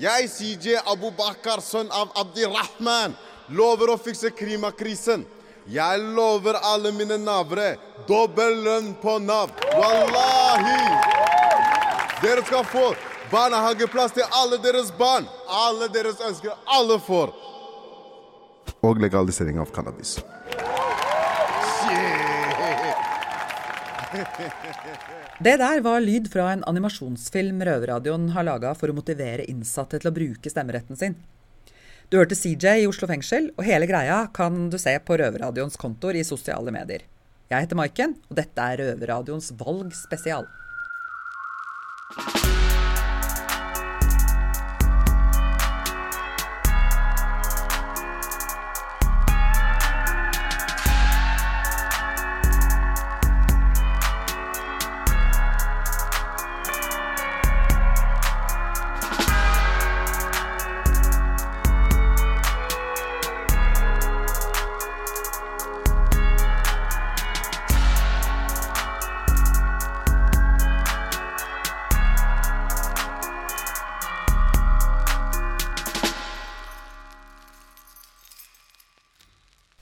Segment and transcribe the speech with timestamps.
[0.00, 3.12] Jeg, CJ Abu Bakar, sønn av Abdirahman,
[3.52, 5.26] lover å fikse klimakrisen.
[5.68, 7.74] Jeg lover alle mine navere
[8.08, 9.52] dobbel lønn på Nav.
[9.76, 10.78] Wallahi!
[12.22, 12.86] Dere skal få
[13.28, 15.28] barnehageplass til alle deres barn.
[15.66, 17.36] Alle deres ønsker, alle får.
[18.80, 20.16] Og legalisering av cannabis.
[24.10, 30.10] Det der var lyd fra en animasjonsfilm Røverradioen har laga for å motivere innsatte til
[30.10, 31.14] å bruke stemmeretten sin.
[32.10, 36.18] Du hørte CJ i Oslo fengsel, og hele greia kan du se på Røverradioens kontor
[36.18, 37.06] i sosiale medier.
[37.50, 39.94] Jeg heter Maiken, og dette er Røverradioens valg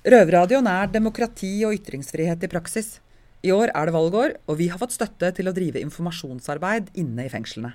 [0.09, 2.95] Røverradioen er demokrati og ytringsfrihet i praksis.
[3.45, 7.27] I år er det valgår, og vi har fått støtte til å drive informasjonsarbeid inne
[7.27, 7.75] i fengslene.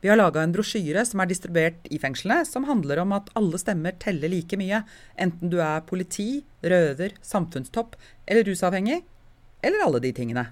[0.00, 3.60] Vi har laga en brosjyre som er distribuert i fengslene, som handler om at alle
[3.60, 4.80] stemmer teller like mye,
[5.20, 9.02] enten du er politi, røver, samfunnstopp eller rusavhengig,
[9.60, 10.48] eller alle de tingene.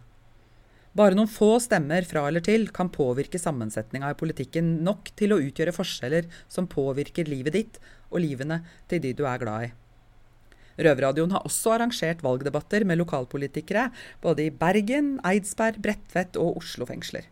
[0.93, 5.41] Bare noen få stemmer fra eller til kan påvirke sammensetninga i politikken nok til å
[5.49, 9.79] utgjøre forskjeller som påvirker livet ditt og livene til de du er glad i.
[10.79, 13.89] Røverradioen har også arrangert valgdebatter med lokalpolitikere
[14.23, 17.27] både i Bergen, Eidsberg, Bredtvet og Oslo fengsler.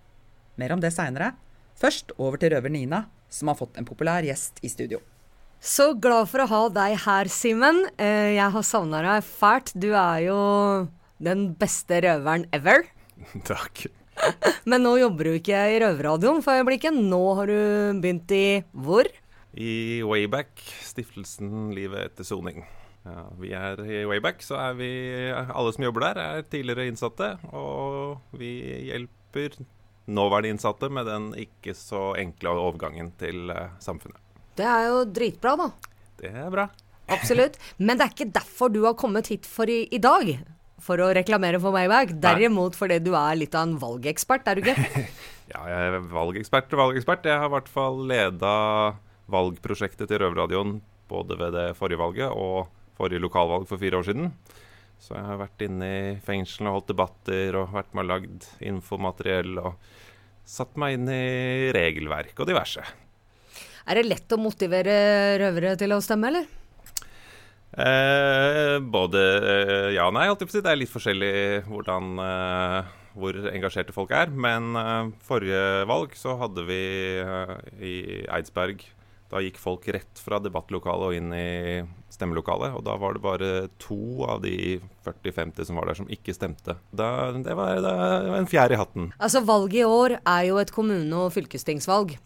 [0.59, 1.35] Mer om det seinere.
[1.79, 5.01] Først over til røver Nina, som har fått en populær gjest i studio.
[5.59, 7.85] Så glad for å ha deg her, Simen.
[7.99, 9.73] Eh, jeg har savna deg fælt.
[9.75, 10.41] Du er jo
[11.23, 12.87] den beste røveren ever.
[13.49, 13.89] Takk.
[14.71, 16.95] Men nå jobber du ikke i Røverradioen for øyeblikket.
[16.95, 19.11] Nå har du begynt i hvor?
[19.59, 22.63] I Wayback, stiftelsen Livet etter soning.
[23.07, 24.91] Ja, vi er I Wayback så er vi
[25.31, 27.35] Alle som jobber der, er tidligere innsatte.
[27.53, 28.53] Og vi
[28.91, 29.59] hjelper
[30.09, 34.21] nåværende innsatte med den ikke så enkle overgangen til uh, samfunnet.
[34.59, 35.69] Det er jo dritbra, da.
[36.19, 36.69] Det er bra.
[37.13, 37.59] Absolutt.
[37.85, 40.33] Men det er ikke derfor du har kommet hit for i, i dag.
[40.83, 42.17] For å reklamere for Wayback.
[42.23, 45.05] Derimot fordi du er litt av en valgekspert, er du ikke?
[45.53, 47.29] ja, jeg er valgekspert og valgekspert.
[47.29, 48.55] Jeg har i hvert fall leda
[49.29, 50.79] valgprosjektet til Røverradioen
[51.09, 54.33] både ved det forrige valget og forrige lokalvalg for fire år siden.
[54.99, 58.49] Så jeg har vært inne i fengslene og holdt debatter og vært med og lagd
[58.67, 59.77] infomateriell og
[60.49, 62.83] satt meg inn i regelverk og diverse.
[63.89, 66.49] Er det lett å motivere røvere til å stemme, eller?
[67.79, 70.27] Eh, både eh, ja og nei.
[70.35, 71.33] Det er litt forskjellig
[71.69, 74.33] hvordan, eh, hvor engasjerte folk er.
[74.33, 76.83] Men eh, forrige valg så hadde vi
[77.23, 78.85] eh, i Eidsberg
[79.29, 82.73] da gikk folk rett fra debattlokalet og inn i stemmelokalet.
[82.79, 83.51] Og da var det bare
[83.83, 86.79] to av de 40-50 som var der, som ikke stemte.
[86.91, 89.13] Da, det, var, det, var, en fjær i hatten.
[89.21, 92.17] Altså Valget i år er jo et kommune- og fylkestingsvalg.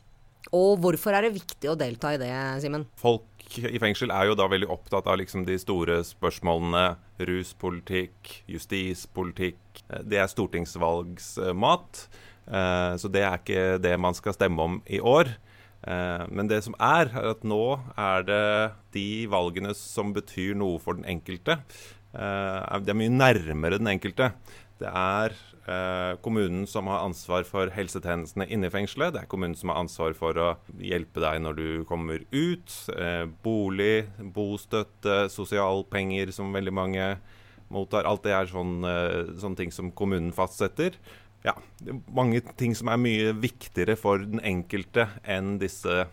[0.52, 2.32] Og hvorfor er det viktig å delta i det,
[2.62, 2.86] Simen?
[3.00, 6.96] Folk i fengsel er jo da veldig opptatt av liksom de store spørsmålene.
[7.22, 9.82] Ruspolitikk, justispolitikk.
[10.06, 12.04] Det er stortingsvalgsmat.
[12.46, 15.34] Eh, så det er ikke det man skal stemme om i år.
[15.82, 17.62] Eh, men det som er, er at nå
[17.98, 18.42] er det
[18.94, 21.58] de valgene som betyr noe for den enkelte.
[22.14, 24.30] Eh, det er mye nærmere den enkelte.
[24.82, 25.34] Det er
[25.66, 29.14] eh, kommunen som har ansvar for helsetjenestene inne i fengselet.
[29.14, 30.48] Det er kommunen som har ansvar for å
[30.78, 32.78] hjelpe deg når du kommer ut.
[33.42, 37.08] bolig, bostøtte, sosialpenger, som veldig mange
[37.72, 38.06] mottar.
[38.06, 38.94] Alt det er sånne,
[39.40, 40.98] sånne ting som kommunen fastsetter
[41.42, 41.56] ja,
[42.14, 46.04] mange ting som er mye viktigere for den enkelte enn disse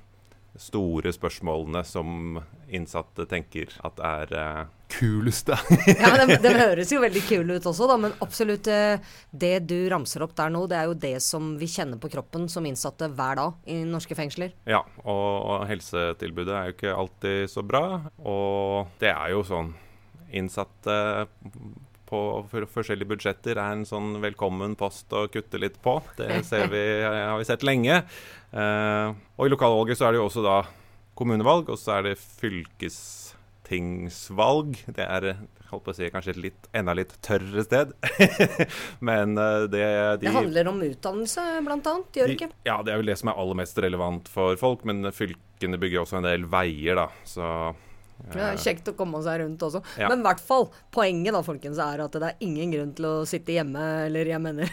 [0.59, 2.39] store spørsmålene som
[2.69, 5.55] innsatte tenker at er uh, kuleste.
[5.87, 9.77] ja, den, den, høres jo veldig kul ut også, da, men absolutt uh, det du
[9.91, 13.11] ramser opp der nå, det er jo det som vi kjenner på kroppen som innsatte
[13.13, 14.53] hver dag i norske fengsler.
[14.69, 17.85] Ja, og, og helsetilbudet er jo ikke alltid så bra.
[18.19, 19.75] Og det er jo sånn
[20.29, 20.93] Innsatte
[22.09, 22.19] på
[22.49, 26.01] forskjellige budsjetter er en sånn velkommen post å kutte litt på.
[26.17, 26.27] Det
[26.73, 27.95] vi, har vi sett lenge.
[28.53, 29.07] Uh,
[29.37, 30.57] og i lokalvalget så er det jo også da
[31.19, 34.69] kommunevalg, og så er det fylkestingsvalg.
[34.95, 35.21] Det er
[35.69, 37.87] holdt på å si, kanskje et litt, enda litt tørrere sted.
[39.09, 42.47] Men uh, det de, Det handler om utdannelse, annet, gjør det de.
[42.65, 44.79] Ja, det er vel det som er aller mest relevant for folk.
[44.89, 47.07] Men fylkene bygger også en del veier, da.
[47.27, 47.45] Så
[48.33, 49.81] Det er kjekt å komme seg rundt også.
[49.99, 50.09] Ja.
[50.11, 53.13] Men i hvert fall, poenget da, folkens, er at det er ingen grunn til å
[53.29, 54.69] sitte hjemme, eller jeg mener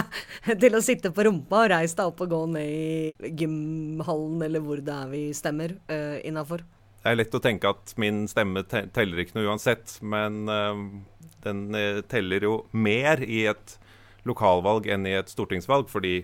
[0.64, 4.64] Til å sitte på rumpa og reise deg opp og gå ned i gymhallen, eller
[4.64, 6.64] hvor det er vi stemmer uh, innafor.
[7.00, 10.82] Det er lett å tenke at min stemme te teller ikke noe uansett, men uh,
[11.46, 13.78] den uh, teller jo mer i et
[14.28, 16.20] lokalvalg enn i et stortingsvalg, fordi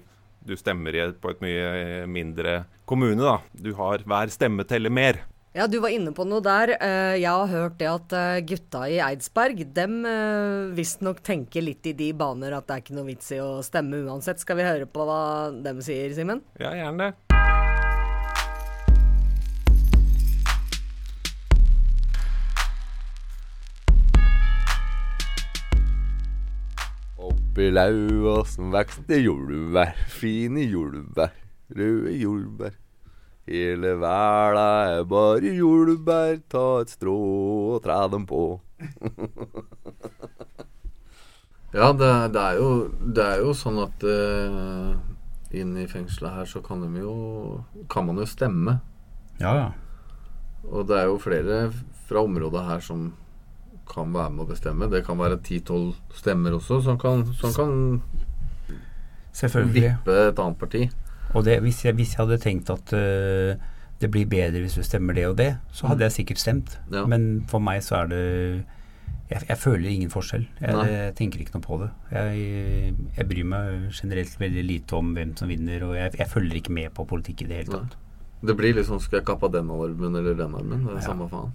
[0.47, 3.41] du stemmer på et mye mindre kommune, da.
[3.53, 5.25] Du har hver stemme teller mer.
[5.57, 6.75] Ja, du var inne på noe der.
[6.77, 11.87] Eh, Jeg har hørt det at eh, gutta i Eidsberg, dem eh, visstnok tenker litt
[11.89, 14.43] i de baner at det er ikke noe vits i å stemme uansett.
[14.45, 16.45] Skal vi høre på hva dem sier, Simen?
[16.61, 17.15] Ja, gjerne det.
[27.17, 31.33] Oppi laua som vekster jordbær, fine jordbær,
[31.73, 32.77] røde jordbær.
[33.47, 37.17] Hele verda er bare jordbær, ta et strå
[37.77, 38.61] og træ dem på.
[41.77, 42.69] Ja, det, det, er jo,
[43.13, 44.95] det er jo sånn at uh,
[45.53, 47.17] inne i fengselet her så kan, de jo,
[47.93, 48.79] kan man jo stemme.
[49.43, 49.67] Ja, ja.
[50.71, 51.59] Og det er jo flere
[52.09, 53.11] fra området her som
[53.87, 54.89] kan være med å bestemme.
[54.91, 57.75] Det kan være 10-12 stemmer også som kan, som kan
[59.37, 59.83] Selvfølgelig.
[59.83, 60.87] vippe et annet parti.
[61.35, 63.57] Og det, hvis, jeg, hvis jeg hadde tenkt at uh,
[64.01, 66.79] det blir bedre hvis du stemmer det og det, så hadde jeg sikkert stemt.
[66.93, 67.07] Ja.
[67.07, 68.65] Men for meg så er det
[69.31, 70.45] Jeg, jeg føler ingen forskjell.
[70.61, 71.89] Jeg, jeg tenker ikke noe på det.
[72.15, 76.93] Jeg, bryr meg generelt veldig lite om hvem som vinner, og jeg, følger ikke med
[76.95, 77.97] på politikk i det hele tatt.
[78.47, 80.85] Det blir liksom Skal jeg kappe den armen eller den armen?
[80.87, 81.07] Det er Ja.
[81.09, 81.51] samme faen.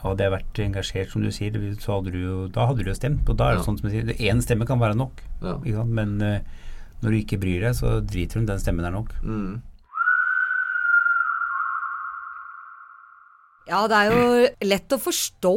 [0.00, 2.94] Hadde jeg vært engasjert, som du sier, så hadde du jo, da hadde du jo
[2.94, 3.28] stemt.
[3.28, 3.64] Og da er det Ja.
[3.66, 5.20] sånn som jeg sier, én stemme kan være nok.
[5.42, 5.84] Ja.
[5.84, 6.40] Men øh,
[7.02, 9.12] når du ikke bryr deg, så driter du om den stemmen er nok.
[9.22, 9.56] Mm.
[13.66, 15.54] Ja, det er jo lett å forstå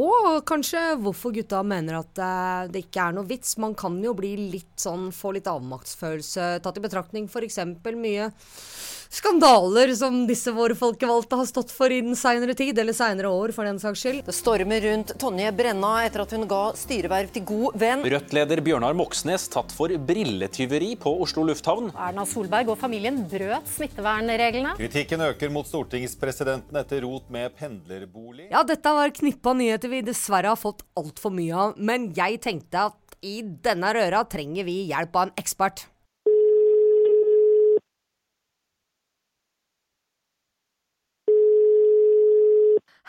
[0.48, 3.54] kanskje hvorfor gutta mener at eh, det ikke er noe vits.
[3.62, 7.60] Man kan jo bli litt sånn, få litt avmaktsfølelse, tatt i betraktning f.eks.
[7.94, 8.26] mye
[9.10, 13.52] skandaler som disse våre folkevalgte har stått for i den seinere tid, eller seinere år
[13.56, 14.20] for den saks skyld.
[14.26, 18.06] Det stormer rundt Tonje Brenna etter at hun ga styreverv til god venn.
[18.14, 21.90] Rødt-leder Bjørnar Moxnes tatt for brilletyveri på Oslo lufthavn.
[21.94, 24.76] Erna Solberg og familien brøt smittevernreglene.
[24.78, 28.50] Kritikken øker mot stortingspresidenten etter rot med pendlerbolig.
[28.54, 32.90] Ja, dette var knippa nyheter vi dessverre har fått altfor mye av, men jeg tenkte
[32.92, 35.84] at i denne røra trenger vi hjelp av en ekspert.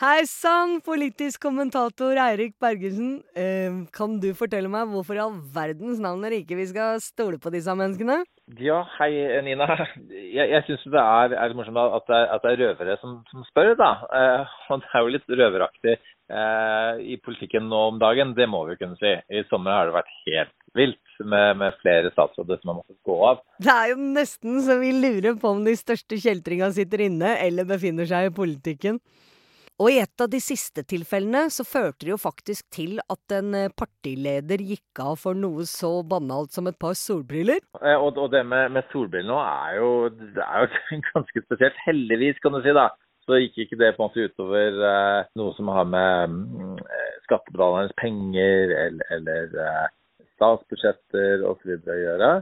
[0.02, 3.20] Hei sann, politisk kommentator Eirik Bergersen.
[3.38, 7.38] Eh, kan du fortelle meg hvorfor i all verdens navn er ikke vi skal stole
[7.38, 8.16] på disse menneskene?
[8.58, 9.12] Ja, hei
[9.46, 9.68] Nina.
[10.10, 13.14] Jeg, jeg syns det er, er litt morsomt at det, at det er røvere som,
[13.30, 13.92] som spør, da.
[14.18, 18.66] Eh, og det er jo litt røveraktig eh, i politikken nå om dagen, det må
[18.72, 19.14] vi kunne si.
[19.30, 23.22] I sommer har det vært helt vilt med, med flere statsråder som har måttet gå
[23.30, 23.46] av.
[23.62, 27.70] Det er jo nesten så vi lurer på om de største kjeltringa sitter inne eller
[27.70, 28.98] befinner seg i politikken.
[29.82, 33.54] Og i et av de siste tilfellene så førte det jo faktisk til at en
[33.58, 37.58] eh, partileder gikk av for noe så banalt som et par solbriller.
[37.80, 39.88] Eh, og, og det med, med solbriller nå er jo,
[40.44, 41.80] er jo ganske spesielt.
[41.88, 42.92] Heldigvis, kan du si, da.
[43.26, 46.38] Så gikk ikke det på en måte utover eh, noe som har med
[46.86, 49.90] eh, skattebetalernes penger eller, eller eh,
[50.36, 51.74] statsbudsjetter osv.
[51.74, 52.32] å gjøre.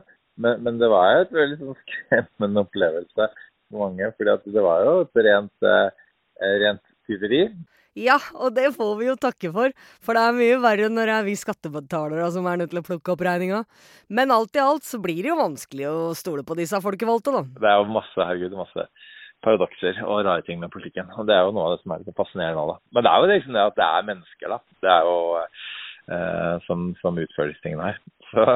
[0.41, 4.13] Men, men det var jo et veldig sånn skremmende opplevelse for mange.
[4.21, 7.45] fordi det var jo et rent, eh, rent tyveri.
[7.99, 11.15] Ja, og det får vi jo takke for, for det er mye verre når det
[11.17, 13.65] er vi skattebetalere som er nødt til å plukke opp regninga.
[14.15, 17.43] Men alt i alt så blir det jo vanskelig å stole på disse folkevalgte, da.
[17.59, 18.87] Det er jo masse, herregud, masse
[19.43, 21.11] paradokser og rare ting med politikken.
[21.19, 22.79] Og det er jo noe av det som er litt fascinerende nå, da.
[22.95, 24.61] Men det er jo liksom det at det er mennesker, da.
[24.85, 28.01] Det er jo eh, som, som utfører disse tingene her.
[28.31, 28.47] Så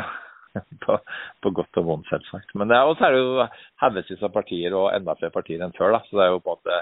[0.84, 0.96] på,
[1.42, 2.54] på godt og vondt, selvsagt.
[2.58, 3.46] Men det er, også er det jo
[3.82, 6.02] haugevis av partier og enda flere partier enn før, da.
[6.06, 6.80] Så det er jo på en måte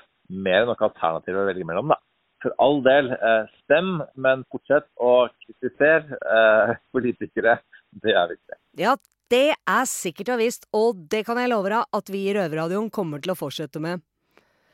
[0.48, 2.00] mer enn nok alternativ å velge mellom, da.
[2.42, 5.12] For all del, eh, stem, men fortsett å
[5.44, 7.58] kritisere eh, politikere.
[8.02, 8.58] Det er viktig.
[8.80, 8.96] Ja,
[9.32, 12.90] det er sikkert og visst, og det kan jeg love deg at vi i Røverradioen
[12.92, 14.02] kommer til å fortsette med.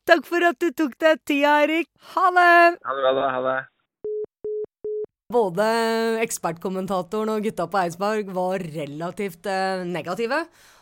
[0.08, 1.90] Takk for at du tok deg tida, Erik.
[2.14, 2.52] Ha det!
[2.86, 3.26] Ha det bra, da.
[3.34, 3.58] Ha det.
[5.28, 5.64] Både
[6.22, 10.38] ekspertkommentatoren og gutta på Eidsberg var relativt eh, negative.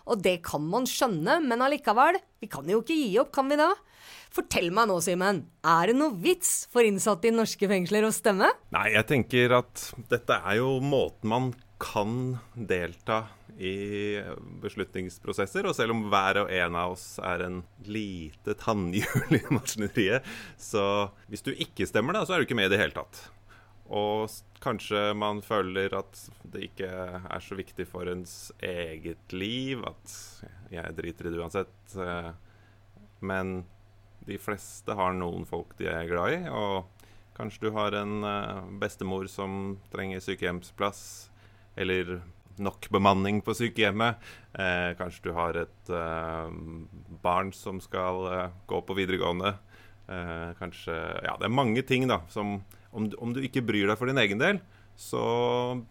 [0.07, 3.59] Og det kan man skjønne, men allikevel, vi kan jo ikke gi opp, kan vi
[3.59, 3.73] da?
[4.31, 5.41] Fortell meg nå, Simen.
[5.67, 8.53] Er det noe vits for innsatte i norske fengsler å stemme?
[8.71, 11.49] Nei, jeg tenker at dette er jo måten man
[11.83, 13.25] kan delta
[13.59, 14.23] i
[14.63, 15.67] beslutningsprosesser.
[15.67, 20.23] Og selv om hver og en av oss er en lite tannhjul i maskineriet,
[20.55, 23.27] så hvis du ikke stemmer, da, så er du ikke med i det hele tatt.
[23.87, 24.27] Og
[24.63, 30.17] kanskje man føler at det ikke er så viktig for ens eget liv, at
[30.73, 31.97] jeg driter i det uansett.
[31.97, 32.33] eh,
[33.21, 33.65] Men
[34.27, 36.87] de fleste har noen folk de er glad i, og
[37.37, 41.31] kanskje du har en eh, bestemor som trenger sykehjemsplass,
[41.77, 42.23] eller
[42.59, 44.17] nok bemanning på sykehjemmet.
[44.59, 45.93] Eh, kanskje du har et
[47.23, 49.59] barn som skal gå på videregående.
[50.59, 50.95] Kanskje
[51.27, 52.63] Ja, det er mange ting, da, som
[52.97, 54.61] om, du- om du ikke bryr deg for din egen del,
[54.97, 55.21] så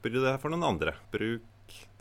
[0.02, 0.96] bry deg for noen andre.
[1.14, 1.42] Bruk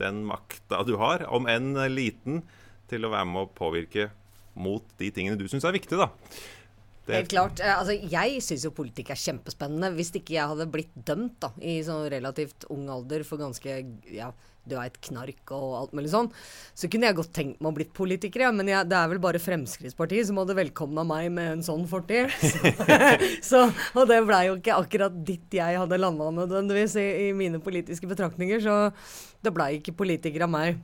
[0.00, 2.42] den makta du har, om enn liten,
[2.90, 4.10] til å være med å påvirke
[4.56, 6.10] mot de tingene du syns er viktige, da.
[7.06, 7.60] Det- Helt klart.
[7.60, 9.92] Eh, Altså, jeg syns jo politikk er kjempespennende.
[9.94, 14.30] Hvis ikke jeg hadde blitt dømt da, i sånn relativt ung alder for ganske ja,
[14.66, 16.30] du er et knark og alt mulig sånn,
[16.74, 18.50] så kunne jeg godt tenkt meg å blitt politiker, ja.
[18.56, 22.32] Men jeg, det er vel bare Fremskrittspartiet som hadde velkomna meg med en sånn fortid.
[23.50, 27.60] Så, og det blei jo ikke akkurat dit jeg hadde landa nødvendigvis i, i mine
[27.60, 28.78] politiske betraktninger, så
[29.44, 30.80] det blei ikke politiker av meg.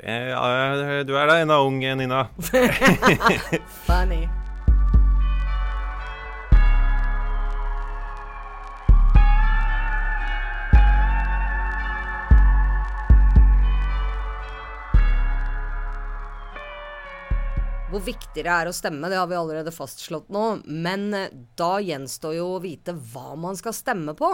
[0.00, 2.24] Det, ja, du er da ennå ung, Nina.
[3.86, 4.24] Funny.
[17.96, 20.44] Hvor viktig det er å stemme, det har vi allerede fastslått nå.
[20.68, 24.28] Men eh, da gjenstår jo å vite hva man skal stemme på.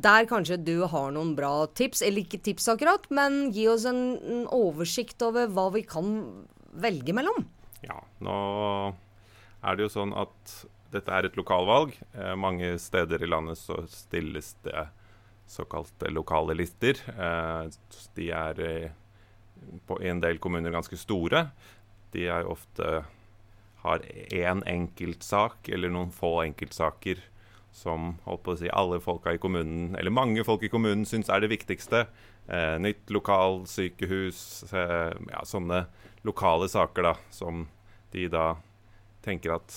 [0.00, 4.18] Der kanskje du har noen bra tips, eller ikke tips akkurat, men gi oss en,
[4.50, 6.10] oversikt over hva vi kan
[6.82, 7.44] velge mellom.
[7.86, 8.36] Ja, nå
[9.62, 10.54] er det jo sånn at
[10.90, 11.94] dette er et lokalvalg.
[12.10, 14.88] Eh, mange steder i landet så stilles det
[15.46, 16.98] såkalte lokale lister.
[17.14, 17.70] Eh,
[18.18, 18.98] de er eh,
[19.86, 21.50] på, i en del kommuner ganske store.
[22.14, 23.04] De er ofte
[23.80, 27.22] har én enkeltsak eller noen få enkeltsaker
[27.72, 31.30] som holdt på å si, alle folka i kommunen, eller mange folk i kommunen syns
[31.30, 32.04] er det viktigste.
[32.50, 34.40] Eh, nytt lokalsykehus,
[34.74, 35.84] eh, ja, sånne
[36.26, 37.68] lokale saker da, som
[38.12, 38.56] de da
[39.22, 39.76] tenker at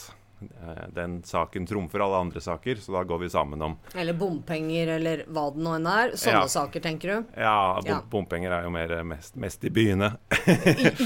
[0.94, 3.76] den saken trumfer alle andre saker, så da går vi sammen om.
[3.96, 6.14] Eller bompenger, eller hva det nå enn er.
[6.20, 6.48] Sånne Ja.
[6.54, 7.34] saker, tenker du?
[7.42, 10.12] Ja, bom, bompenger er jo mer eh, mest, mest i byene.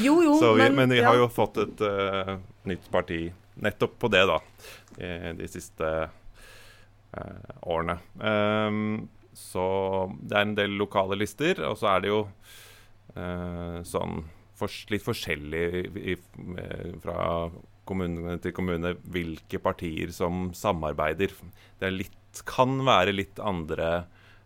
[0.04, 2.38] Jo, jo, vi, men- men vi har jo fått et uh,
[2.70, 3.26] nytt parti
[3.58, 4.38] nettopp på det, da,
[5.38, 7.96] de siste uh, årene.
[8.22, 9.64] Um, så
[10.22, 12.20] det er en del lokale lister, og så er det jo
[13.18, 14.24] uh, sånn
[14.58, 15.82] for, litt forskjellig i,
[16.14, 16.16] i,
[16.58, 17.18] eh, fra
[17.88, 21.34] kommune til kommune hvilke partier som samarbeider.
[21.80, 23.88] Det litt, kan være litt andre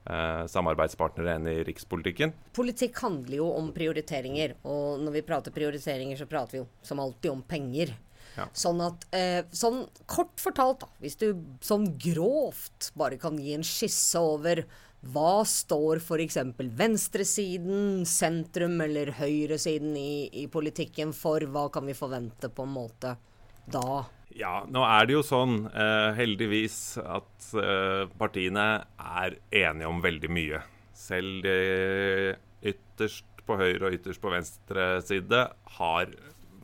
[0.05, 2.35] eh, samarbeidspartnere enn i rikspolitikken.
[2.55, 7.01] Politikk handler jo om prioriteringer, og når vi prater prioriteringer, så prater vi jo som
[7.03, 7.95] alltid om penger.
[8.37, 8.45] Ja.
[8.55, 11.33] Sånn at eh, Sånn kort fortalt, da, hvis du
[11.63, 14.63] sånn grovt bare kan gi en skisse over
[15.01, 16.37] hva står f.eks.
[16.77, 21.41] venstresiden, sentrum eller høyresiden i, i politikken for?
[21.49, 23.15] Hva kan vi forvente på en måte
[23.69, 24.03] da?
[24.37, 30.31] Ja, nå er det jo sånn, eh, heldigvis, at eh, partiene er enige om veldig
[30.31, 30.61] mye.
[30.95, 32.35] Selv de
[32.71, 35.41] ytterst på høyre og ytterst på venstre side
[35.77, 36.13] har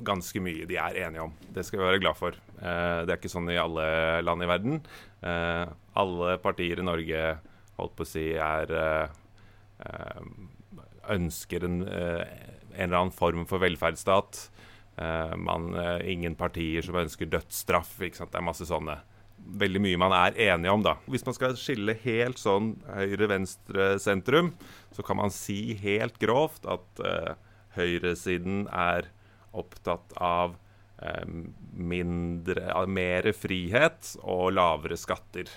[0.05, 1.33] ganske mye de er enige om.
[1.53, 2.37] Det skal vi være glad for.
[2.61, 3.87] Eh, det er ikke sånn i alle
[4.23, 4.81] land i verden.
[5.25, 5.65] Eh,
[5.97, 7.23] alle partier i Norge
[7.77, 9.17] holdt på å si er eh,
[9.85, 10.21] eh,
[11.17, 14.47] ønsker en, en eller annen form for velferdsstat.
[14.97, 17.99] Eh, man, eh, ingen partier som ønsker dødsstraff.
[18.01, 18.97] Det er masse sånne.
[19.37, 20.95] Veldig mye man er enige om, da.
[21.05, 24.55] Hvis man skal skille helt sånn høyre, venstre, sentrum,
[24.91, 27.35] så kan man si helt grovt at uh,
[27.77, 29.11] høyresiden er
[29.53, 31.25] opptatt av uh,
[31.71, 35.53] mindre, uh, mer frihet og lavere skatter.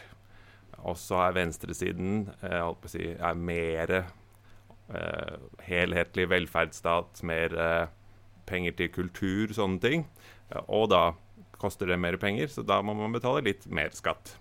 [0.85, 2.29] Og så er venstresiden
[2.89, 3.95] si, er mer
[5.61, 7.57] helhetlig velferdsstat, mer
[8.51, 10.07] penger til kultur, sånne ting.
[10.67, 11.13] Og da
[11.61, 14.35] koster det mer penger, så da må man betale litt mer skatt.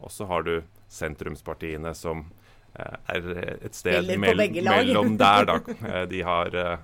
[0.00, 0.58] Og så har du
[0.92, 2.24] sentrumspartiene som
[2.76, 3.30] eh, er
[3.68, 5.58] et sted mell mellom der, da.
[5.90, 6.76] Eh, de har eh,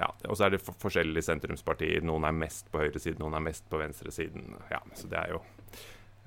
[0.00, 2.04] ja, og så er det forskjellige sentrumspartier.
[2.06, 4.54] Noen er mest på høyresiden, noen er mest på venstresiden.
[4.70, 5.42] Ja, så det er jo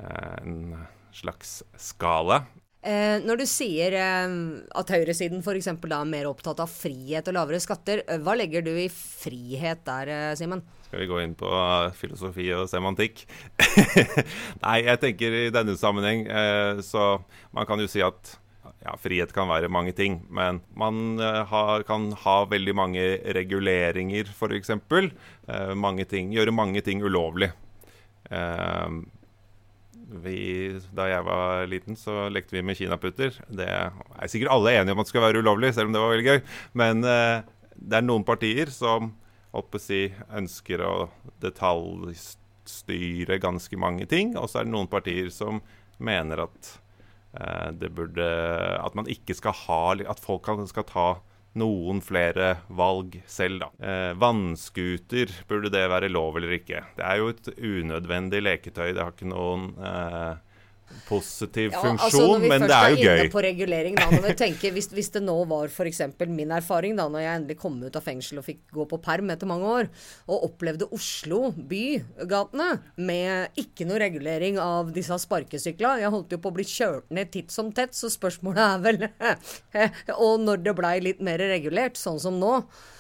[0.04, 0.76] en
[1.16, 2.44] slags skala.
[2.84, 4.34] Eh, når du sier eh,
[4.76, 5.70] at høyresiden f.eks.
[5.72, 10.12] er mer opptatt av frihet og lavere skatter, eh, hva legger du i frihet der,
[10.12, 10.66] eh, Simen?
[10.90, 13.24] Skal vi gå inn på eh, filosofi og semantikk?
[14.66, 17.24] Nei, jeg tenker i denne sammenheng eh, så
[17.56, 18.36] Man kan jo si at
[18.84, 21.16] ja, frihet kan være mange ting, men man
[21.48, 23.04] har, kan ha veldig mange
[23.38, 24.74] reguleringer, f.eks.
[24.76, 27.54] Eh, gjøre mange ting ulovlig.
[28.28, 28.98] Eh,
[30.22, 30.38] vi,
[30.94, 33.36] da jeg var liten, så lekte vi med kinaputter.
[33.50, 36.14] Det er sikkert alle enige om at det skal være ulovlig, selv om det var
[36.14, 36.42] veldig gøy.
[36.80, 37.42] Men eh,
[37.74, 39.14] det er noen partier som
[39.82, 40.94] si, ønsker å
[41.44, 44.38] detaljstyre ganske mange ting.
[44.38, 45.62] Og så er det noen partier som
[46.04, 46.74] mener at
[47.40, 48.26] eh, det burde
[48.82, 51.08] At man ikke skal ha At folk kan, skal ta
[51.60, 53.70] noen flere valg selv, da.
[53.86, 56.82] Eh, vannskuter, burde det være lov eller ikke?
[56.98, 58.90] Det er jo et unødvendig leketøy.
[58.94, 60.34] Det har ikke noen eh,
[61.08, 64.88] positiv funksjon, altså når vi først er inne på regulering, da, når vi tenker, hvis,
[64.94, 66.02] hvis det nå var f.eks.
[66.30, 69.32] min erfaring da når jeg endelig kom ut av fengsel og fikk gå på perm
[69.34, 69.90] etter mange år,
[70.30, 72.70] og opplevde Oslo bygatene
[73.04, 77.32] med ikke noe regulering av disse sparkesykla Jeg holdt jo på å bli kjørt ned
[77.34, 79.04] titt som tett, så spørsmålet er vel
[80.30, 82.56] Og når det blei litt mer regulert, sånn som nå,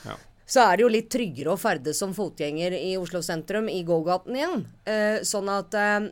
[0.07, 0.15] Ja.
[0.49, 4.35] så er det jo litt tryggere å ferdes som fotgjenger i Oslo sentrum, i gågaten
[4.35, 4.65] igjen.
[4.85, 6.09] Eh, sånn at eh,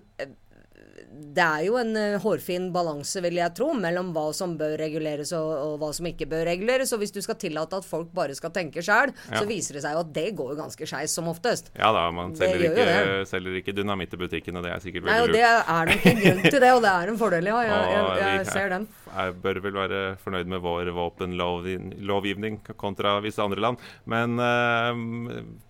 [1.22, 5.32] det er jo en eh, hårfin balanse, vil jeg tro, mellom hva som bør reguleres
[5.38, 6.92] og, og hva som ikke bør reguleres.
[6.96, 9.40] Og hvis du skal tillate at folk bare skal tenke sjøl, Ja.
[9.40, 11.70] så viser det seg jo at det går jo ganske skeis som oftest.
[11.78, 15.14] Ja da, man selger ikke, selger ikke dynamitt i butikken, og det er sikkert veldig
[15.14, 17.62] Nei, og det er nok en grunn til det, og det er en fordel, ja.
[17.68, 18.88] Jeg, jeg, jeg, jeg ser den.
[19.12, 24.92] Jeg bør vel være fornøyd med vår våpenlovgivning kontra visse andre land, men uh,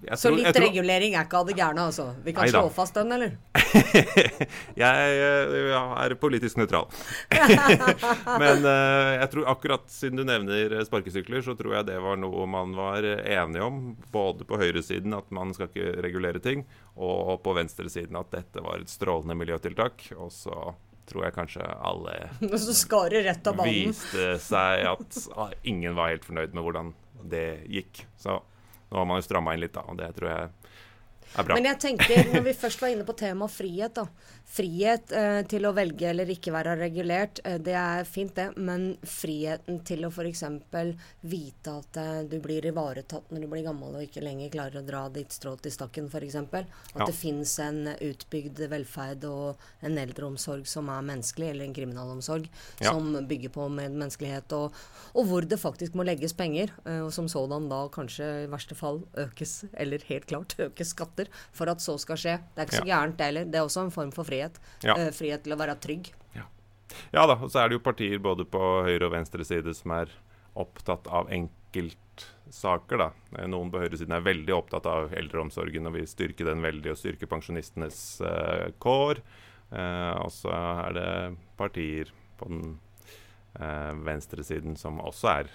[0.05, 2.07] jeg Så tror, litt jeg tror, regulering er ikke av det gærne, altså.
[2.25, 2.61] Vi kan Neida.
[2.61, 3.37] slå fast den, eller?
[4.81, 6.87] Jeg jeg, er politisk nøytral.
[8.41, 12.19] Men uh, jeg tror akkurat siden du nevner eh, sparkesykler, så tror jeg det var
[12.19, 13.81] noe man var enige om.
[14.13, 18.81] Både på høyresiden at man skal ikke regulere ting, og på venstresiden at dette var
[18.81, 20.11] et strålende miljøtiltak.
[20.17, 20.73] Og så
[21.11, 22.15] tror jeg kanskje alle
[22.65, 22.75] så
[23.27, 23.91] rett av banen.
[23.91, 26.93] viste seg at ah, ingen var helt fornøyd med hvordan
[27.31, 28.05] det gikk.
[28.17, 28.39] Så
[28.91, 30.49] nå har man jo stramma inn litt, da, og det tror jeg.
[31.47, 34.07] Men jeg tenker, når vi først var inne på temaet frihet, da.
[34.51, 38.49] Frihet eh, til å velge eller ikke være regulert, eh, det er fint det.
[38.59, 40.41] Men friheten til å f.eks.
[41.21, 44.85] vite at eh, du blir ivaretatt når du blir gammel og ikke lenger klarer å
[44.87, 46.35] dra ditt strå til stakken, f.eks.
[46.41, 46.67] At
[46.99, 47.05] Ja.
[47.07, 52.49] det fins en utbygd velferd og en eldreomsorg som er menneskelig, eller en kriminalomsorg
[52.81, 52.91] Ja.
[52.91, 54.75] som bygger på medmenneskelighet, og,
[55.15, 58.75] og hvor det faktisk må legges penger, eh, og som sådan da kanskje i verste
[58.75, 61.20] fall økes, eller helt klart økes skatter,
[61.51, 62.39] for at så skal skje.
[62.55, 62.95] Det er ikke så Ja.
[62.95, 63.45] gærent, det heller.
[63.45, 64.59] Det er også en form for frihet.
[64.83, 64.95] Ja.
[64.95, 66.13] Uh, frihet til å være trygg.
[67.13, 69.93] Ja da, og så er det jo partier både på høyre og venstre side som
[69.95, 70.11] er
[70.59, 73.09] opptatt av enkeltsaker, da.
[73.37, 76.99] Eh, Noen på høyresiden er veldig opptatt av eldreomsorgen og vil styrke den veldig og
[76.99, 79.23] styrke pensjonistenes uh, kår.
[79.71, 81.11] Uh, og så er det
[81.59, 82.73] partier på den
[83.55, 85.53] uh, venstresiden som også er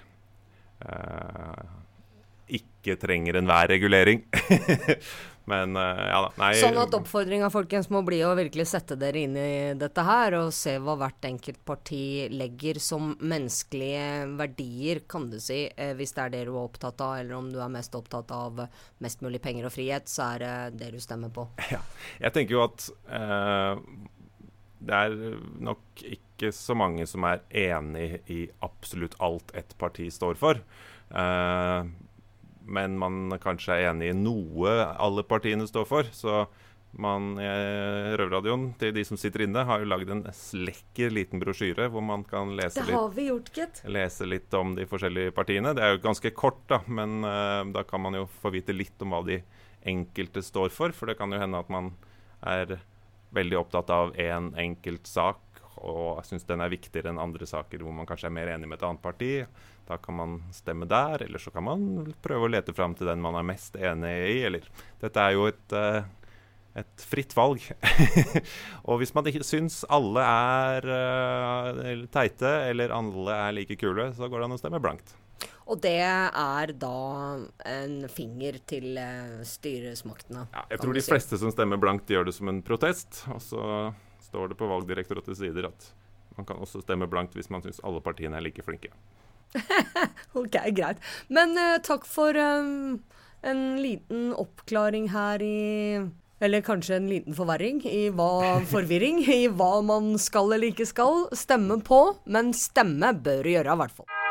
[2.52, 4.20] ikke trenger enhver regulering.
[5.46, 6.30] Men eh, ja da.
[6.40, 10.34] Nei, Sånn at oppfordringa folkens må bli å virkelig sette dere inn i dette her,
[10.40, 15.64] og se hva hvert enkelt parti legger som menneskelige verdier, kan du si.
[15.70, 18.34] Eh, hvis det er det du er opptatt av, eller om du er mest opptatt
[18.34, 18.64] av
[19.04, 21.48] mest mulig penger og frihet, så er det det du stemmer på.
[21.76, 21.80] Ja.
[22.22, 23.74] Jeg tenker jo at uh,
[24.86, 25.14] det er
[25.66, 30.60] nok ikke så mange som er enig i absolutt alt et parti står for.
[31.10, 31.86] Eh,
[32.66, 36.08] men man kanskje er enig i noe alle partiene står for.
[36.14, 36.44] Så
[36.96, 41.90] man, eh, Røverradioen, til de som sitter inne, har jo lagd en slekker liten brosjyre
[41.92, 45.74] hvor man kan lese Det litt vi gjort, lese litt om de forskjellige partiene.
[45.76, 49.02] Det er jo ganske kort, da, men uh, da kan man jo få vite litt
[49.04, 49.42] om hva de
[49.86, 50.94] enkelte står for.
[50.96, 51.92] For det kan jo hende at man
[52.46, 52.78] er
[53.36, 55.40] veldig opptatt av én en enkelt sak
[55.76, 58.78] og syns den er viktigere enn andre saker hvor man kanskje er mer enig med
[58.78, 59.32] et annet parti.
[59.86, 63.22] Da kan man stemme der, eller så kan man prøve å lete fram til den
[63.22, 64.38] man er mest enig i.
[64.48, 64.70] Eller
[65.02, 66.00] Dette er jo et eh,
[66.76, 67.62] et fritt valg.
[68.88, 74.28] og hvis man ikke syns alle er eh, teite, eller alle er like kule, så
[74.28, 75.14] går det an å stemme blankt.
[75.66, 76.98] Og det er da
[77.66, 80.46] en finger til eh, styresmaktene.
[80.52, 83.24] Ja, jeg tror de fleste som stemmer blankt, gjør det som en protest.
[83.34, 83.62] Og så
[84.36, 85.92] står det på Valgdirektoratets sider at
[86.36, 88.92] man kan også stemme blankt hvis man syns alle partiene er like flinke.
[90.36, 91.00] Ok, greit.
[91.32, 92.98] Men uh, takk for um,
[93.40, 96.02] en liten oppklaring her i
[96.44, 101.24] Eller kanskje en liten forverring i hva, forvirring i hva man skal eller ikke skal
[101.32, 102.02] stemme på.
[102.28, 104.25] Men stemme bør gjøre, i hvert fall.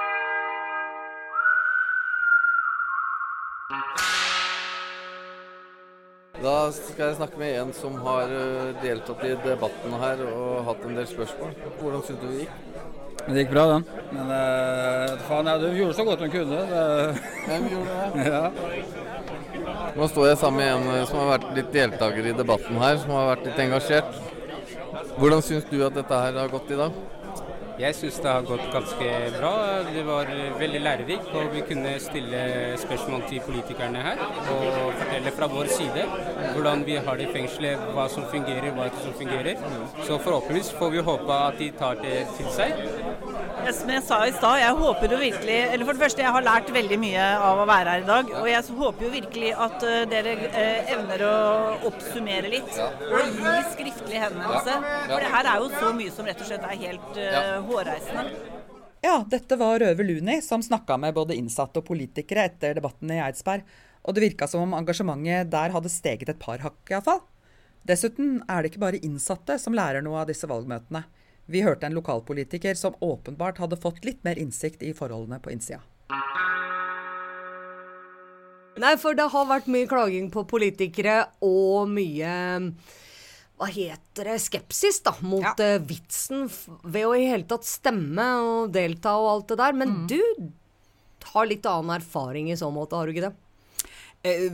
[6.45, 10.83] Da skal jeg snakke med en som har eh, deltatt i debatten her og hatt
[10.85, 11.55] en del spørsmål.
[11.79, 12.59] Hvordan syns du det gikk?
[13.25, 13.87] Det gikk bra, den.
[14.13, 16.59] Men uh, faen, ja, du gjorde så godt hun kunne.
[17.47, 18.27] Hvem gjorde det?
[18.29, 18.43] Ja.
[19.95, 22.99] Nå står jeg sammen med en eh, som har vært litt deltaker i debatten her,
[23.01, 24.17] som har vært litt engasjert.
[25.15, 27.01] Hvordan syns du at dette her har gått i dag?
[27.75, 29.51] Jeg syns det har gått ganske bra.
[29.91, 32.43] Det var veldig lærerikt, og vi kunne stille
[32.79, 34.21] spørsmål til politikerne her.
[34.53, 36.05] Og fortelle fra vår side
[36.53, 39.59] hvordan vi har det i fengselet, hva som fungerer, hva som fungerer.
[40.07, 42.79] Så forhåpentligvis får vi håpe at de tar det til seg.
[43.73, 46.45] Som jeg sa i stad, jeg håper jo virkelig Eller for det første, jeg har
[46.45, 48.29] lært veldig mye av å være her i dag.
[48.41, 51.37] Og jeg håper jo virkelig at uh, dere uh, evner å
[51.89, 52.77] oppsummere litt.
[53.09, 54.77] Og gi skriftlig henvendelse.
[55.09, 58.53] For det her er jo så mye som rett og slett er helt uh, hårreisende.
[59.05, 63.21] Ja, dette var Røve Luni som snakka med både innsatte og politikere etter debatten i
[63.21, 63.65] Eidsberg.
[64.05, 67.21] Og det virka som om engasjementet der hadde steget et par hakk, iallfall.
[67.85, 71.03] Dessuten er det ikke bare innsatte som lærer noe av disse valgmøtene.
[71.45, 75.83] Vi hørte en lokalpolitiker som åpenbart hadde fått litt mer innsikt i forholdene på innsida.
[78.81, 82.33] Nei, for det har vært mye klaging på politikere og mye
[83.55, 85.77] hva heter det, skepsis da, mot ja.
[85.77, 86.49] uh, vitsen
[86.83, 89.77] ved å i hele tatt stemme og delta og alt det der.
[89.79, 90.01] Men mm.
[90.11, 93.44] du har litt annen erfaring i så måte, har du ikke det?
[94.25, 94.47] Eh,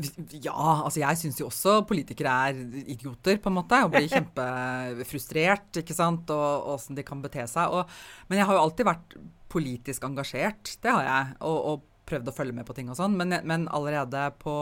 [0.43, 3.79] ja, altså jeg syns jo også politikere er idioter, på en måte.
[3.85, 7.71] Og blir kjempefrustrert, ikke sant, og åssen de kan bete seg.
[7.71, 7.91] Og,
[8.29, 9.17] men jeg har jo alltid vært
[9.51, 11.35] politisk engasjert, det har jeg.
[11.47, 13.15] Og, og prøvd å følge med på ting og sånn.
[13.19, 14.55] Men, men, allerede på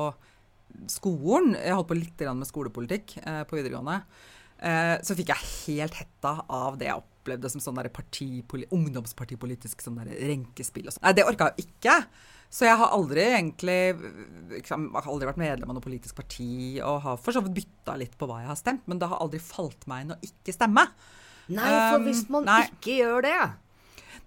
[0.85, 4.03] skolen Jeg holdt på litt med skolepolitikk eh, på videregående.
[4.61, 7.79] Eh, så fikk jeg helt hetta av det jeg opplevde som sånn
[8.75, 11.07] ungdomspartipolitisk sånn renkespill og sånn.
[11.07, 11.95] Nei, det orka jeg ikke.
[12.49, 13.79] Så jeg har aldri egentlig
[14.49, 18.15] liksom, aldri vært medlem av noe politisk parti og har for så vidt bytta litt
[18.17, 20.87] på hva jeg har stemt, men det har aldri falt meg inn å ikke stemme.
[21.49, 23.39] Nei, for hvis man um, ikke gjør det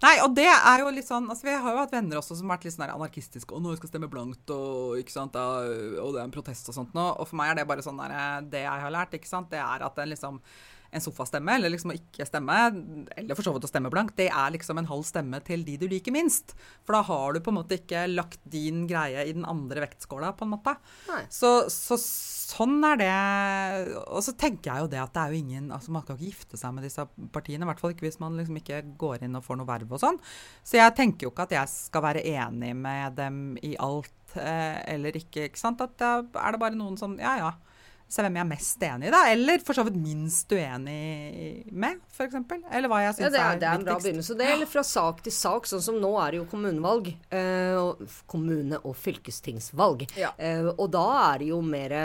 [0.03, 2.49] Nei, og det er jo litt sånn altså Vi har jo hatt venner også som
[2.51, 3.55] har vært litt sånn anarkistiske.
[3.55, 6.97] Og nå skal stemme blankt, og, ikke sant, og det er en protest og sånt
[6.97, 7.05] nå.
[7.23, 9.61] Og for meg er det bare sånn der, Det jeg har lært, ikke sant, det
[9.63, 10.41] er at den liksom
[10.93, 12.57] en sofastemme, eller liksom å ikke stemme,
[13.17, 15.79] eller for så vidt å stemme blankt, det er liksom en halv stemme til de
[15.81, 16.53] du liker minst.
[16.85, 20.35] For da har du på en måte ikke lagt din greie i den andre vektskåla,
[20.37, 20.77] på en måte.
[21.33, 23.11] Så, så, sånn er det.
[24.05, 26.29] Og så tenker jeg jo det at det er jo ingen altså Man kan ikke
[26.29, 29.39] gifte seg med disse partiene, i hvert fall ikke hvis man liksom ikke går inn
[29.39, 30.21] og får noe verv og sånn.
[30.61, 34.81] Så jeg tenker jo ikke at jeg skal være enig med dem i alt eh,
[34.93, 35.81] eller ikke, ikke sant.
[35.81, 37.53] At da er det bare noen som Ja, ja
[38.13, 39.23] se hvem jeg er mest enig i, da.
[39.33, 42.37] Eller for så vidt minst uenig med, f.eks.
[42.37, 44.37] Eller hva jeg syns ja, er, er, det er en bra begynnelse.
[44.39, 45.71] Det gjelder fra sak til sak.
[45.71, 47.09] Sånn som nå er det jo kommunevalg.
[47.33, 50.05] Eh, kommune- og fylkestingsvalg.
[50.21, 50.35] Ja.
[50.37, 51.97] Eh, og da er det jo mer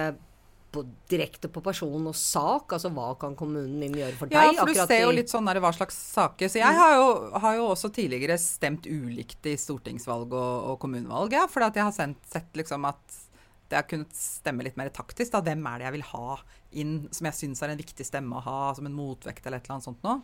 [0.72, 2.76] på, direkte på person og sak.
[2.78, 4.38] Altså hva kan kommunen din gjøre for deg?
[4.38, 6.52] Ja, for du ser jo litt sånn der, hva slags saker.
[6.52, 7.08] Så jeg har jo,
[7.44, 11.38] har jo, også tidligere stemt ulikt i stortingsvalg og, og kommunevalg.
[11.38, 13.24] Ja, fordi at jeg har sendt, sett liksom at
[13.74, 15.32] jeg har kunnet stemme litt mer taktisk.
[15.34, 15.44] Da.
[15.46, 16.40] Hvem er det jeg vil ha
[16.84, 19.68] inn, som jeg syns er en viktig stemme å ha som en motvekt eller et
[19.68, 20.22] eller annet sånt noe.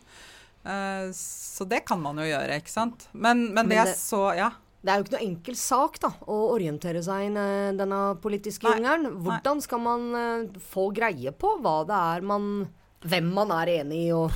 [0.64, 3.08] Uh, så det kan man jo gjøre, ikke sant.
[3.12, 4.52] Men, men, men det jeg så Ja.
[4.84, 7.44] Det er jo ikke noe enkel sak da, å orientere seg i
[7.78, 9.14] denne politiske jungelen.
[9.24, 12.50] Hvordan skal man uh, få greie på hva det er man
[13.04, 14.32] Hvem man er enig i og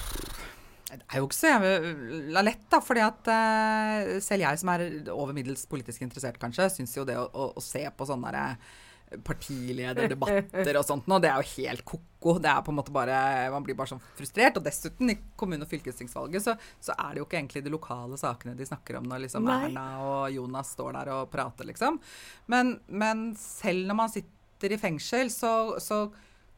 [0.89, 2.79] det er jo ikke så jævla lett, da.
[2.81, 7.19] fordi at uh, selv jeg som er over middels politisk interessert, kanskje, syns jo det
[7.21, 8.79] å, å, å se på sånne derre
[9.25, 11.19] partilederdebatter og sånt nå.
[11.23, 12.37] Det er jo helt ko-ko.
[12.43, 14.59] Det er på en måte bare Man blir bare sånn frustrert.
[14.61, 18.21] Og dessuten, i kommune- og fylkestingsvalget så, så, er det jo ikke egentlig de lokale
[18.21, 22.01] sakene de snakker om når liksom Erna og Jonas står der og prater, liksom.
[22.53, 26.07] Men, men selv når man sitter i fengsel, så, så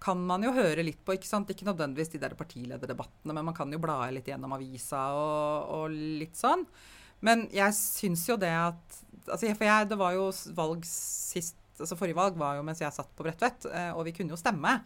[0.01, 1.51] kan man jo høre litt på, ikke sant?
[1.53, 6.01] Ikke nødvendigvis de der partilederdebattene, men man kan jo bla litt gjennom avisa og, og
[6.23, 6.65] litt sånn.
[7.25, 11.99] Men jeg syns jo det at altså For jeg, det var jo valg sist altså
[11.99, 14.79] Forrige valg var jo mens jeg satt på Bredtvet, eh, og vi kunne jo stemme.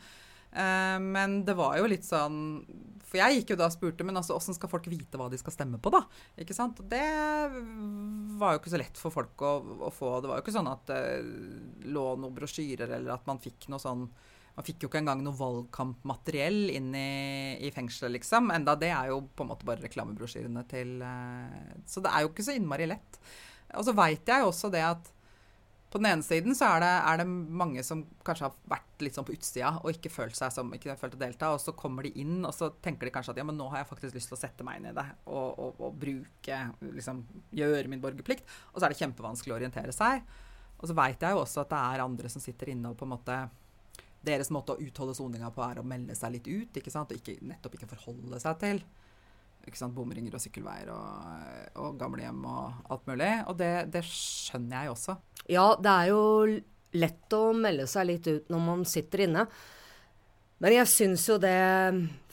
[0.54, 2.37] Eh, men det var jo litt sånn
[3.09, 5.38] For jeg gikk jo da og spurte, men altså, åssen skal folk vite hva de
[5.40, 6.04] skal stemme på, da?
[6.40, 6.78] Ikke sant?
[6.83, 7.02] Og det
[8.38, 9.54] var jo ikke så lett for folk å,
[9.88, 10.16] å få.
[10.22, 11.00] Det var jo ikke sånn at det
[11.90, 14.07] lå noen brosjyrer, eller at man fikk noe sånn
[14.54, 18.52] man fikk jo ikke engang noe valgkampmateriell inn i, i fengselet, liksom.
[18.54, 20.92] Enda det er jo på en måte bare reklamebrosjyrene til
[21.90, 23.18] Så det er jo ikke så innmari lett.
[23.74, 25.11] Og så veit jeg jo også det at
[25.94, 29.14] På den ene siden så er det, er det mange som kanskje har vært litt
[29.14, 32.02] sånn på utsida og ikke følt seg som ikke følt å delta, og så kommer
[32.02, 34.33] de inn, og så tenker de kanskje at ja, men nå har jeg faktisk lyst
[34.33, 36.59] til å sette meg inn i det og, og, og bruke
[36.96, 37.20] liksom
[37.54, 38.42] gjøre min borgerplikt.
[38.72, 40.26] Og så er det kjempevanskelig å orientere seg.
[40.80, 43.07] Og så veit jeg jo også at det er andre som sitter inne og på
[43.07, 43.38] en måte
[44.24, 47.18] Deres måte å utholde soninga på er å melde seg litt ut, ikke sant, og
[47.20, 48.78] ikke, nettopp ikke forholde seg til
[49.94, 53.33] bomringer og sykkelveier og, og gamlehjem og alt mulig.
[53.48, 55.16] Og det, det skjønner jeg også.
[55.50, 56.22] Ja, det er jo
[56.94, 59.46] lett å melde seg litt ut når man sitter inne.
[60.62, 61.55] Men jeg syns jo det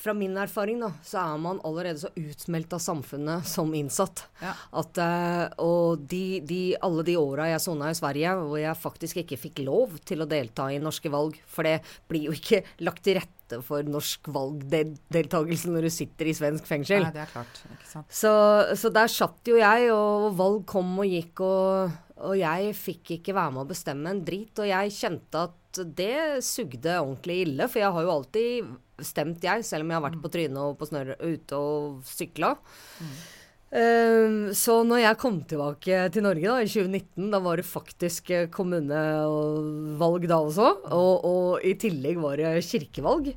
[0.02, 4.24] Fra min erfaring, da, så er man allerede så utmeldt av samfunnet som innsatt.
[4.42, 4.56] Ja.
[4.82, 9.22] At, eh, og de, de, alle de åra jeg sona i Sverige, hvor jeg faktisk
[9.22, 13.06] ikke fikk lov til å delta i norske valg, for det blir jo ikke lagt
[13.06, 17.06] til rette for norsk valgdeltakelse når du sitter i svensk fengsel.
[17.06, 17.62] Nei, det er klart.
[18.10, 18.34] Så,
[18.82, 21.94] så der satt jo jeg, og valg kom og gikk, og,
[22.26, 24.54] og jeg fikk ikke være med å bestemme en drit.
[24.58, 25.61] Og jeg kjente at
[25.98, 28.72] det sugde ordentlig ille, for jeg har jo alltid
[29.06, 32.56] stemt, jeg, selv om jeg har vært på trynet og på snørre ute og sykla.
[33.72, 38.32] Um, så når jeg kom tilbake til Norge da, i 2019, da var det faktisk
[38.36, 40.68] eh, kommunevalg da også.
[40.92, 43.32] Og, og i tillegg var det kirkevalg.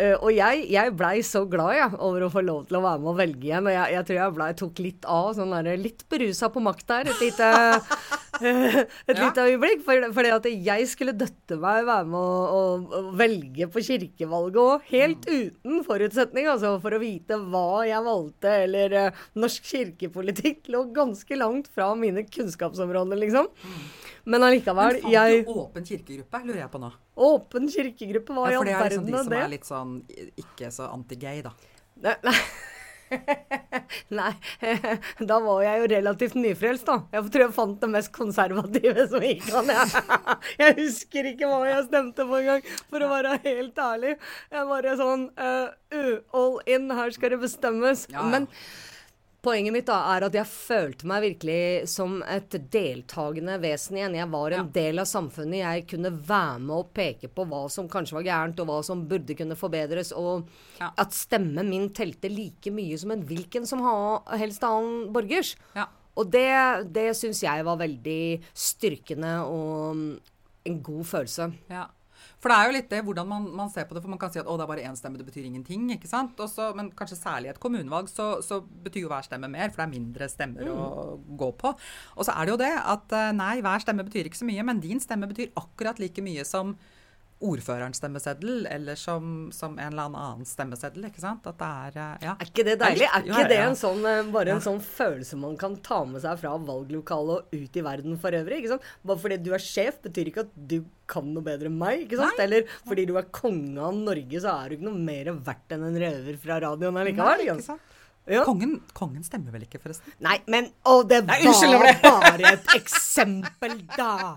[0.00, 3.02] Uh, og jeg, jeg blei så glad ja, over å få lov til å være
[3.02, 3.68] med og velge igjen.
[3.68, 6.86] Og jeg, jeg tror jeg ble, tok litt av, sånn der, litt berusa på makt
[6.94, 7.52] der, et lite,
[9.10, 9.82] et lite øyeblikk.
[9.86, 12.62] For, fordi at jeg skulle døtte meg være med å, å,
[13.00, 16.48] å velge på kirkevalget òg, helt uten forutsetning.
[16.52, 21.90] Altså for å vite hva jeg valgte, eller uh, norsk kirkepolitikk lå ganske langt fra
[21.98, 23.50] mine kunnskapsområder, liksom.
[24.30, 26.90] Men allikevel, Men jeg du åpen kirkegruppe, lurer jeg på nå?
[27.30, 29.44] Åpen kirkegruppe, hva i Ja, all for det er liksom verden de er som det?
[29.44, 29.94] er litt sånn
[30.44, 31.54] ikke så anti-gay, da.
[32.04, 32.36] Nei, nei.
[34.20, 34.32] Nei,
[35.30, 36.98] da var jeg jo relativt nyfrelst, da.
[37.14, 39.72] Jeg tror jeg fant det mest konservative som gikk an.
[39.74, 40.04] Jeg,
[40.62, 44.14] jeg husker ikke hva jeg stemte på engang, for å være helt ærlig.
[44.52, 48.06] Jeg bare sånn uh, uh, All in, her skal det bestemmes.
[48.10, 48.28] Ja, ja.
[48.34, 48.48] Men
[49.40, 54.18] Poenget mitt da er at jeg følte meg virkelig som et deltakende vesen igjen.
[54.18, 55.62] Jeg var en del av samfunnet.
[55.62, 59.06] Jeg kunne være med og peke på hva som kanskje var gærent, og hva som
[59.08, 60.12] burde kunne forbedres.
[60.12, 60.44] Og
[60.90, 63.80] at stemmen min telte like mye som en hvilken som
[64.42, 65.54] helst annen borgers.
[65.78, 65.88] Ja.
[66.20, 66.50] Og det,
[66.92, 68.22] det syns jeg var veldig
[68.52, 70.12] styrkende og mm,
[70.68, 71.48] en god følelse.
[71.72, 71.86] Ja.
[72.40, 74.02] For det er jo litt det hvordan man, man ser på det.
[74.04, 75.88] For man kan si at å, det er bare én stemme, det betyr ingenting.
[75.92, 76.38] ikke sant?
[76.40, 79.82] Også, men kanskje særlig i et kommunevalg så, så betyr jo hver stemme mer, for
[79.82, 81.74] det er mindre stemmer å gå på.
[82.16, 84.64] Og så er det jo det at eh, nei, hver stemme betyr ikke så mye,
[84.66, 86.74] men din stemme betyr akkurat like mye som
[87.40, 91.06] ordførerens stemmeseddel, eller som, som en eller annen stemmeseddel.
[91.08, 91.46] ikke sant?
[91.48, 92.34] At det er eh, ja.
[92.36, 93.06] Er ikke det deilig?
[93.08, 96.40] Er ikke det en sånn, eh, bare en sånn følelse man kan ta med seg
[96.42, 98.60] fra valglokalet og ut i verden for øvrig?
[98.60, 98.88] ikke sant?
[99.08, 102.04] Bare fordi du er sjef, betyr ikke at du kan noe bedre enn meg.
[102.06, 102.42] ikke sant?
[102.44, 105.88] Eller fordi du er konge av Norge, så er du ikke noe mer verdt enn
[105.88, 107.40] en røver fra radioen allikevel.
[107.40, 107.96] Nei, ikke sant?
[108.30, 108.44] Ja.
[108.46, 110.12] Kongen, kongen stemmer vel ikke, forresten?
[110.22, 114.36] Nei, men Å, det Nei, var det bare et eksempel, da!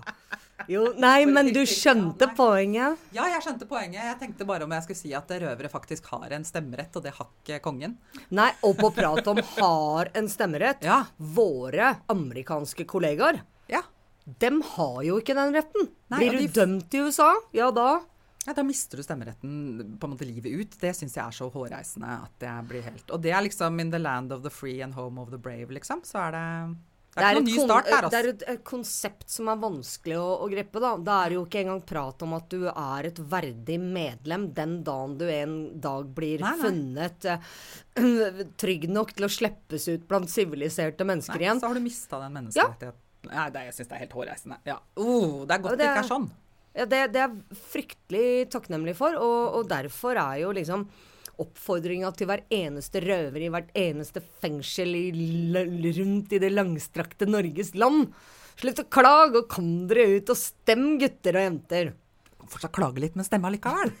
[0.70, 3.00] Jo, nei, men du skjønte poenget?
[3.12, 4.00] Ja, jeg skjønte poenget.
[4.06, 7.12] Jeg tenkte bare om jeg skulle si at røvere faktisk har en stemmerett, og det
[7.16, 7.96] har ikke kongen.
[8.30, 10.84] Nei, og på prat om har en stemmerett.
[10.86, 11.02] Ja.
[11.18, 13.82] Våre amerikanske kollegaer, ja.
[14.40, 15.90] dem har jo ikke den retten.
[16.14, 18.00] Nei, Blir du de- dømt i USA, ja da
[18.46, 20.74] Ja, Da mister du stemmeretten på en måte livet ut.
[20.80, 23.90] Det syns jeg er så hårreisende at jeg blir helt Og det er liksom in
[23.90, 26.02] the land of the free and home of the brave, liksom.
[26.04, 26.76] Så er det
[27.14, 28.18] Det er, ikke noen start der, det altså.
[28.18, 30.82] er et, konsept som er vanskelig å, å greppe.
[30.82, 30.90] da.
[31.06, 35.14] Det er jo ikke engang prat om at du er et verdig medlem den dagen
[35.20, 36.64] du en dag blir Nei, nei.
[36.64, 41.62] funnet uh, trygg nok til å slippes ut blant siviliserte mennesker Nei, igjen.
[41.62, 43.00] så har du mista den menneskerettigheten.
[43.30, 44.60] Nei, det, jeg syns det er helt hårreisende.
[44.68, 44.80] Ja.
[45.00, 46.28] Oh, det er godt det ikke er sånn.
[46.74, 50.88] Ja, det, det er jeg fryktelig takknemlig for, og, og derfor er jo liksom
[51.42, 55.04] oppfordringa til hver eneste røver i hvert eneste fengsel i,
[55.98, 58.08] rundt i det langstrakte Norges land.
[58.60, 61.92] Slutt å klage, og kom dere ut og stem, gutter og jenter.
[62.44, 63.92] Fortsatt klage litt, men stemme allikevel.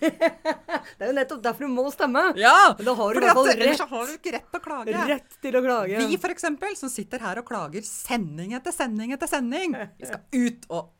[0.98, 2.22] Det er jo nettopp derfor du må stemme.
[2.36, 2.74] Ja!
[2.76, 5.06] Da har du i hvert fall at ellers har du ikke rett til å klage.
[5.08, 6.02] Rett til å klage.
[6.04, 9.78] Vi eksempel, som sitter her og klager sending etter sending etter sending.
[9.96, 10.92] Vi skal ut og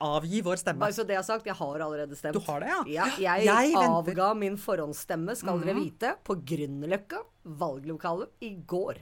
[0.00, 0.78] avgi vår stemme.
[0.80, 2.34] Bare så det er sagt, jeg har allerede stemt.
[2.34, 3.04] Du har det, ja?
[3.18, 5.84] jeg Jeg avga min forhåndsstemme, skal dere Mhm.
[5.84, 7.22] vite, på Grünerløkka
[7.58, 8.98] valglokalet i går.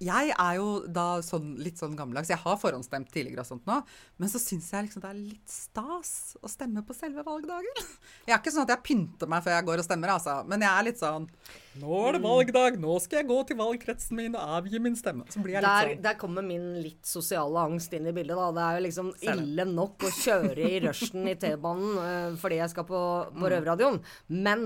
[0.00, 2.30] Jeg er jo da sånn, litt sånn gammeldags.
[2.32, 3.78] Jeg har forhåndsstemt tidligere og sånt nå,
[4.18, 6.12] men så syns jeg liksom det er litt stas
[6.42, 7.82] å stemme på selve valgdagen.
[8.28, 10.38] Jeg er ikke sånn at jeg pynter meg før jeg går og stemmer, altså.
[10.48, 11.28] Men jeg er litt sånn
[11.78, 15.28] Nå er det valgdag, nå skal jeg gå til valgkretsen min og avgi min stemme.
[15.30, 18.34] Så blir jeg litt Der, sånn der kommer min litt sosiale angst inn i bildet.
[18.34, 18.48] da.
[18.56, 22.72] Det er jo liksom ille nok å kjøre i rushen i T-banen eh, fordi jeg
[22.74, 23.50] skal på, på Mm.
[23.52, 24.00] Røverradioen.
[24.34, 24.64] Men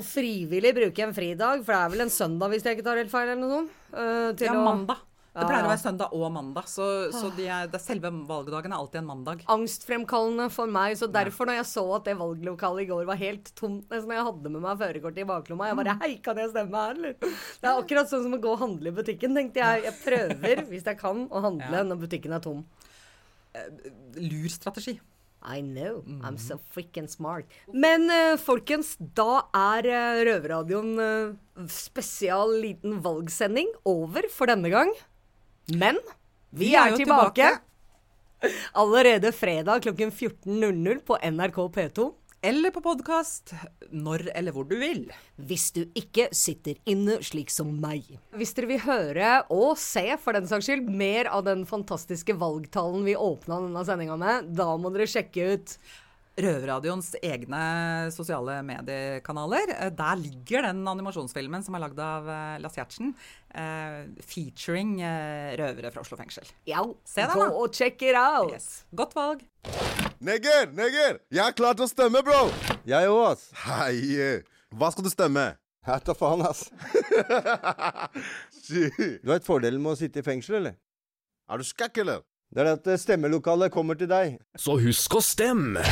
[0.00, 3.00] å frivillig bruke en fridag, for det er vel en søndag hvis jeg ikke tar
[3.02, 3.74] helt feil, eller noe sånt?
[3.94, 5.02] eh, til Ja, mandag.
[5.34, 8.78] Det pleier å være søndag og mandag, så, så de er, det selve valgdagen er
[8.78, 9.40] alltid en mandag.
[9.50, 10.94] angstfremkallende for meg.
[10.94, 14.26] Så derfor, når jeg så at det valglokalet i går var helt tomt nesten jeg
[14.28, 17.16] hadde med meg førerkortet i baklomma, jeg bare Hei, kan jeg stemme her, eller?
[17.18, 19.82] Det er akkurat sånn som å gå og handle i butikken, tenkte jeg.
[19.88, 22.62] Jeg prøver, hvis jeg kan, å handle når butikken er tom.
[24.14, 25.00] Lur strategi.
[25.44, 26.02] I know.
[26.06, 26.20] Mm.
[26.24, 27.44] I'm so freaking smart.
[27.68, 34.90] Men uh, folkens, da er uh, Røverradioen uh, spesial liten valgsending over for denne gang.
[35.68, 36.00] Men
[36.50, 37.34] vi, Vi er er, tilbake.
[37.36, 37.60] tilbake.
[38.80, 42.08] Allerede fredag klokken 14.00 på NRK P2.
[42.44, 43.54] Eller på podkast
[43.88, 45.06] når eller hvor du vil.
[45.48, 48.04] Hvis du ikke sitter inne slik som meg.
[48.36, 53.06] Hvis dere vil høre og se, for den saks skyld, mer av den fantastiske valgtalen
[53.08, 55.78] vi åpna denne sendinga med, da må dere sjekke ut
[56.34, 57.58] Røverradioens egne
[58.10, 59.70] sosiale mediekanaler.
[59.76, 63.14] Eh, Der ligger den animasjonsfilmen som er lagd av eh, Lasse Gjertsen,
[63.54, 66.48] Uh, featuring uh, røvere fra Oslo fengsel.
[66.66, 67.44] Ja, Se den, da.
[67.54, 68.50] og check it out.
[68.50, 68.80] Yes.
[68.98, 69.44] Godt valg.
[70.18, 71.20] Neger, Neger!
[71.30, 72.48] Jeg er klar til å stemme, bro!
[72.82, 73.44] Jeg òg, ass.
[73.68, 74.42] Hei!
[74.74, 75.44] Hva skal du stemme?
[75.86, 76.64] Jeg tar faen, ass.
[78.66, 78.90] Du
[79.22, 80.74] Du vet fordelen med å sitte i fengsel, eller?
[81.46, 82.24] Er du skakk, eller?
[82.50, 84.40] Det er at eh, stemmelokalet kommer til deg.
[84.58, 85.82] Så husk å stemme,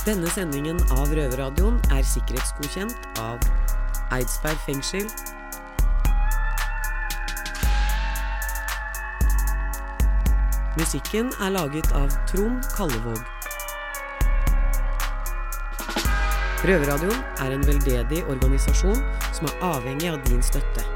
[0.00, 3.42] Denne sendingen av Røverradioen er sikkerhetsgodkjent av
[4.16, 5.04] Eidsberg fengsel.
[10.80, 13.20] Musikken er laget av Trond Kallevåg.
[16.64, 19.04] Røverradioen er en veldedig organisasjon
[19.36, 20.86] som er avhengig av din støtte.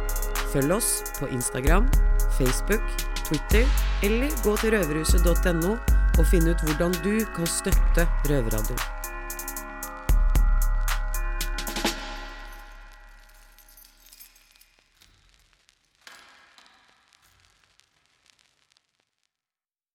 [0.55, 0.91] Følg oss
[1.21, 1.93] på Instagram,
[2.39, 2.89] Facebook,
[3.21, 3.69] Twitter
[4.01, 5.77] eller gå til røverhuset.no
[6.15, 8.94] og finn ut hvordan du kan støtte Røverradioen.